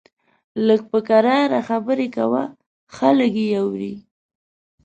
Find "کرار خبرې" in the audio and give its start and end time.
1.07-2.07